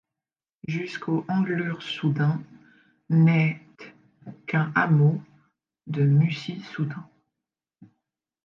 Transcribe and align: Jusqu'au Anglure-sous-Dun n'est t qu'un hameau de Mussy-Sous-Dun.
Jusqu'au 0.67 1.25
Anglure-sous-Dun 1.27 2.41
n'est 3.11 3.61
t 3.77 3.93
qu'un 4.47 4.71
hameau 4.73 5.21
de 5.85 6.01
Mussy-Sous-Dun. 6.01 7.07